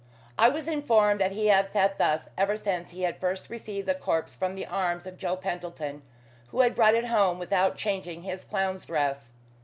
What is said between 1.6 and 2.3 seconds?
sat thus